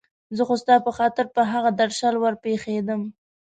[0.35, 3.01] زه خو ستا په خاطر پر هغه درشل ور پېښېدم.